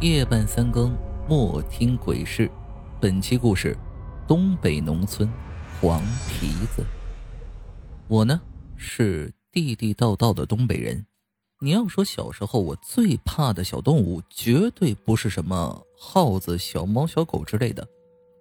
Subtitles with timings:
[0.00, 0.96] 夜半三更，
[1.28, 2.50] 莫听鬼事。
[2.98, 3.76] 本期故事：
[4.26, 5.30] 东北农村
[5.78, 6.82] 黄皮子。
[8.08, 8.40] 我呢
[8.78, 11.04] 是地地道道的东北人。
[11.60, 17.86] 你要说小时候我最怕的小动物，绝对不是什么耗子、小猫、小狗之类的，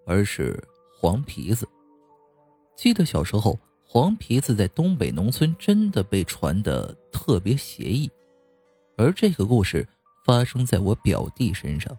[0.08, 0.58] 而是
[0.98, 1.68] 黄皮子。
[2.78, 8.10] 记得小时候，黄皮子在东北农村真的被传的特别邪异，
[8.96, 9.86] 而这个故事。
[10.24, 11.98] 发生在我表弟身上。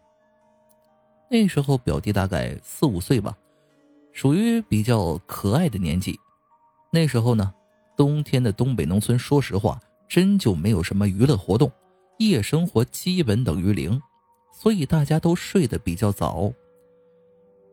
[1.30, 3.38] 那时候表弟大概四五岁吧，
[4.12, 6.18] 属于比较可爱的年纪。
[6.92, 7.54] 那时候呢，
[7.96, 11.70] 冬天的东北农村，说实话，真就没有什么娱乐活动，
[12.18, 14.02] 夜生活基本等于零，
[14.52, 16.52] 所以大家都睡得比较早。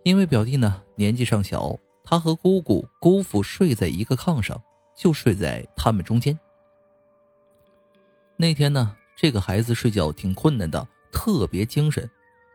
[0.03, 4.61] 因为表弟呢年纪尚小，他和姑姑、姑父睡在一个炕上，
[4.95, 6.39] 就睡在他们中间。
[8.35, 8.95] 那天呢。
[9.17, 12.07] 这个孩子睡觉挺困难的，特别精神。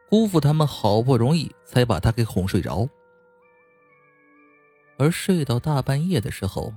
[0.09, 2.89] 姑父他们好不容易才把他给哄睡着。
[4.97, 6.73] 而睡到大半夜的时候，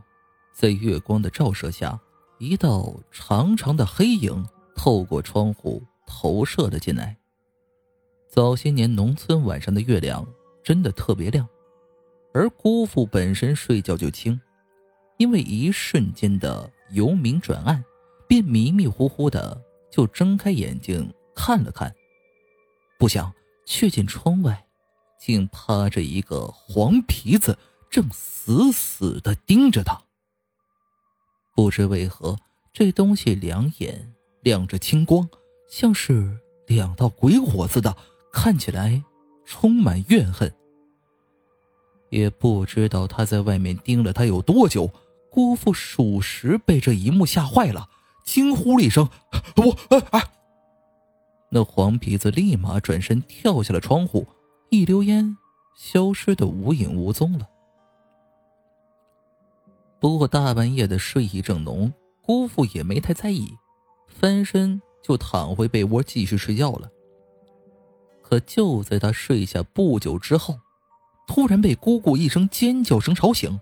[0.51, 1.99] 在月光的照射下，
[2.39, 4.43] 一道长长的黑影
[4.75, 7.15] 透过窗户投射了进来。
[8.27, 10.25] 早些年农村晚上的月亮
[10.63, 11.47] 真的特别亮，
[12.33, 14.39] 而姑父本身睡觉就轻，
[15.17, 17.83] 因为一瞬间的由明转暗，
[18.27, 19.61] 便迷迷糊糊的。
[19.95, 21.95] 就睁开眼睛看了看，
[22.99, 23.33] 不想
[23.65, 24.65] 却见窗外，
[25.17, 27.57] 竟趴着一个黄皮子，
[27.89, 30.01] 正死死的盯着他。
[31.55, 32.37] 不知为何，
[32.73, 35.29] 这东西两眼亮着青光，
[35.69, 37.95] 像是两道鬼火似的，
[38.33, 39.01] 看起来
[39.45, 40.53] 充满怨恨。
[42.09, 44.91] 也不知道他在外面盯了他有多久，
[45.31, 47.89] 姑父属实被这一幕吓坏了。
[48.25, 49.07] 惊呼了一声
[49.55, 50.23] ：“我哎哎！”
[51.49, 54.27] 那黄皮子立马转身跳下了窗户，
[54.69, 55.37] 一溜烟
[55.77, 57.47] 消失的无影无踪了。
[59.99, 63.47] 不过大半夜的睡意正浓，姑父也没太在意，
[64.07, 66.89] 翻身就躺回被窝继续睡觉了。
[68.21, 70.59] 可就在他睡下不久之后，
[71.27, 73.59] 突然被姑姑一声尖叫声吵醒，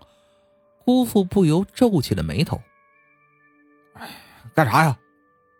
[0.84, 2.60] 姑父不由皱起了眉头。
[4.54, 4.96] 干啥呀？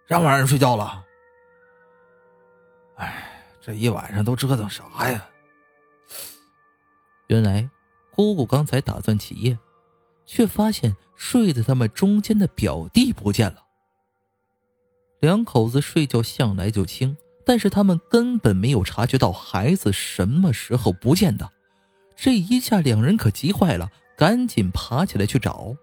[0.07, 1.05] 让不让人睡觉了？
[2.97, 5.27] 哎，这一晚上都折腾啥呀？
[7.27, 7.69] 原来
[8.13, 9.59] 姑姑刚才打算起夜，
[10.27, 13.65] 却发现睡在他们中间的表弟不见了。
[15.21, 17.17] 两口子睡觉向来就轻，
[17.47, 21.51] 但是他们根本没有察觉到孩子什么时候不见的。
[22.15, 25.75] 这一下，两人可急坏了，赶紧爬起来去找。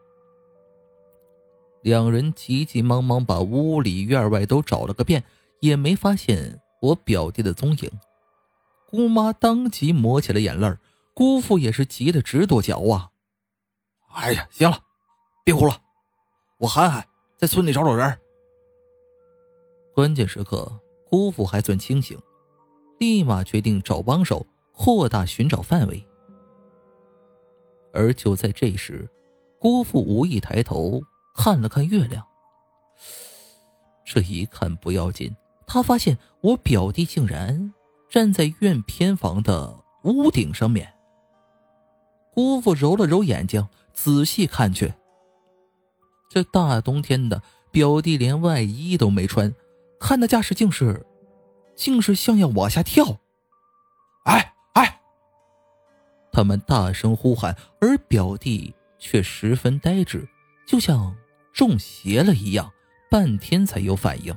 [1.83, 5.23] 两人急急忙忙把屋里院外都找了个遍，
[5.59, 7.91] 也没发现我表弟的踪影。
[8.89, 10.77] 姑妈当即抹起了眼泪
[11.13, 13.09] 姑父也是急得直跺脚啊！
[14.13, 14.77] 哎呀，行了，
[15.43, 15.81] 别哭了，
[16.57, 17.05] 我喊喊，
[17.37, 18.17] 在村里找找人。
[19.93, 20.71] 关键时刻，
[21.09, 22.17] 姑父还算清醒，
[22.99, 26.05] 立马决定找帮手，扩大寻找范围。
[27.93, 29.09] 而就在这时，
[29.59, 31.01] 姑父无意抬头。
[31.33, 32.25] 看了看月亮，
[34.05, 37.73] 这一看不要紧，他发现我表弟竟然
[38.09, 40.93] 站在院偏房的屋顶上面。
[42.33, 44.93] 姑父揉了揉眼睛，仔细看去，
[46.29, 47.41] 这大冬天的，
[47.71, 49.53] 表弟连外衣都没穿，
[49.99, 51.05] 看那架势，竟是，
[51.75, 53.19] 竟是像要往下跳。
[54.23, 55.01] 哎哎！
[56.31, 60.27] 他们大声呼喊，而表弟却十分呆滞，
[60.71, 61.13] 就像。
[61.53, 62.71] 中邪了一样，
[63.09, 64.33] 半天才有反应。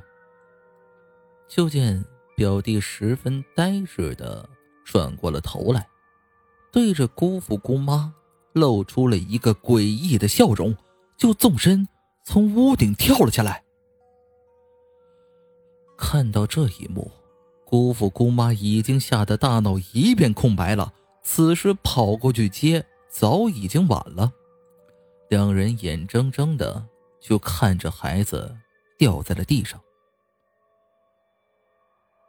[1.47, 2.03] 就见
[2.35, 4.47] 表弟十分呆滞的
[4.83, 5.87] 转过了头来，
[6.73, 8.13] 对着姑父姑妈
[8.51, 10.75] 露出了一个诡异的笑容，
[11.15, 11.87] 就纵身
[12.25, 13.63] 从屋顶跳了下来。
[15.97, 17.09] 看到这一幕，
[17.63, 20.91] 姑父姑妈已经吓得大脑一片空白了。
[21.23, 24.33] 此时跑过去接，早已经晚了。
[25.35, 26.87] 两人眼睁睁的。
[27.19, 28.55] 就看着孩子
[28.99, 29.81] 掉在了地上，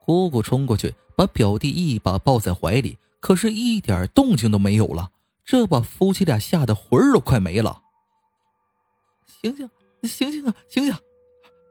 [0.02, 5.12] 姑姑冲过去把表弟一把抱在怀里，可是一点动静都没有了，
[5.44, 7.82] 这把夫妻俩吓得魂儿都快没了。
[9.26, 9.68] 醒醒，
[10.04, 10.94] 醒醒啊，醒醒，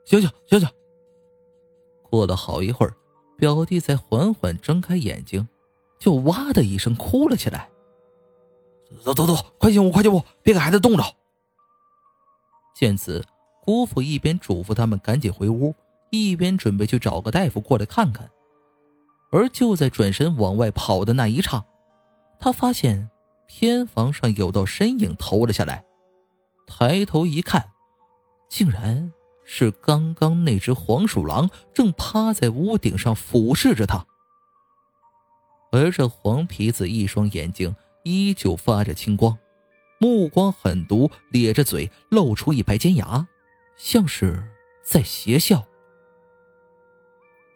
[0.06, 0.70] 醒醒，醒醒！
[2.04, 2.96] 过了好一会儿，
[3.40, 5.48] 表弟才缓缓睁开眼睛，
[5.98, 7.68] 就哇的一声哭了起来。
[9.04, 11.04] 走走走，快进屋，快进屋，别给孩子冻着。
[12.76, 13.24] 见此，
[13.62, 15.74] 姑父一边嘱咐他们赶紧回屋，
[16.10, 18.30] 一边准备去找个大夫过来看看。
[19.32, 21.66] 而就在转身往外跑的那一刹，
[22.38, 23.10] 他发现
[23.48, 25.84] 偏房上有道身影投了下来，
[26.68, 27.72] 抬头一看，
[28.50, 29.12] 竟然
[29.46, 34.06] 是刚刚那只黄鼠狼正趴在屋顶上俯视着他。
[35.72, 39.38] 而这黄皮子一双眼睛依旧发着青光，
[39.98, 43.28] 目光狠毒，咧着嘴，露出一排尖牙，
[43.78, 44.44] 像是
[44.84, 45.66] 在邪笑。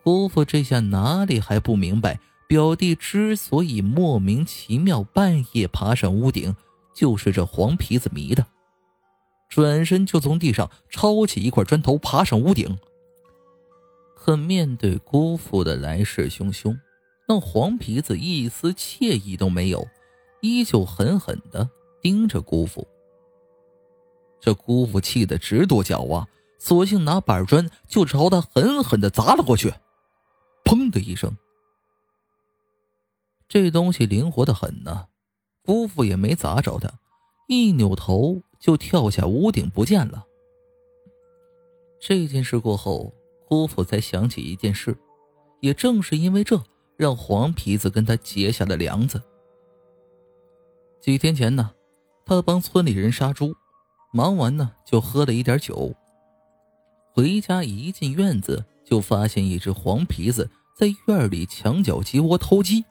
[0.03, 6.55] 姑父这下哪里还不明白，表弟之所以莫名其妙半夜爬上屋顶，
[6.95, 8.45] 就是这黄皮子迷的。
[9.49, 12.77] 转身就从地上抄起一块砖头爬上屋顶。
[14.15, 16.77] 可面对姑父的来势汹汹。
[17.27, 19.87] 那黄皮子一丝惬意都没有，
[20.41, 21.69] 依旧狠狠的
[22.01, 22.87] 盯着姑父。
[24.39, 29.73] 这姑父气得直跺脚啊，索性拿板砖就朝他狠狠的砸了过去。
[30.63, 31.35] 砰的一声，
[33.47, 35.07] 这东西灵活的很呢，
[35.65, 36.91] 姑父也没砸着他，
[37.47, 40.25] 一扭头就跳下屋顶不见了。
[41.99, 43.13] 这件事过后，
[43.47, 44.97] 姑父才想起一件事，
[45.59, 46.61] 也正是因为这。
[46.99, 49.21] 让黄皮子跟他结下了梁子。
[50.99, 51.71] 几天前呢，
[52.29, 53.55] 他帮村里人杀猪，
[54.13, 55.95] 忙完呢就喝了一点酒。
[57.11, 60.47] 回家一进院子，就发现一只黄皮子
[60.77, 62.85] 在院里墙角鸡窝偷鸡。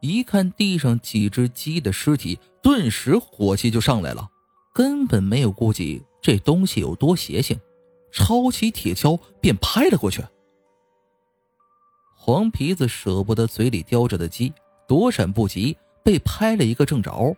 [0.00, 4.28] 一看地上几只鸡的尸体，顿时火气就上来了，
[4.74, 7.56] 根本没有顾及这东西有多邪性，
[8.10, 10.24] 抄起铁锹便拍了过去。
[12.16, 14.52] 黄皮子舍不得嘴里叼着的鸡，
[14.88, 17.36] 躲闪不及，被拍了一个正着，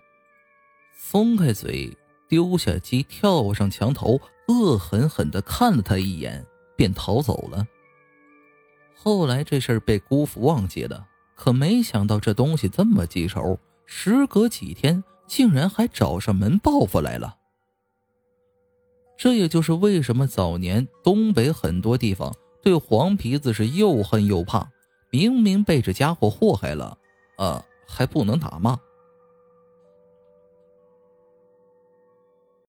[0.98, 1.94] 松开嘴，
[2.26, 6.44] 丢下鸡，跳上墙头，恶狠狠地看了他一眼，
[6.74, 7.66] 便逃走了。
[8.94, 17.36] 后来这事儿被姑父忘记了，可没想到这东西这么记仇，时隔几天，竟然还找上门报复来了。
[19.18, 24.68] 这也就是为什么早年东北很多地方对黄皮子是又恨又怕。
[25.10, 26.98] 明明被这家伙祸害了，
[27.36, 28.78] 啊，还不能打骂，